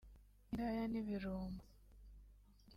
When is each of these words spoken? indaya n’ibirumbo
indaya 0.49 0.83
n’ibirumbo 0.91 1.63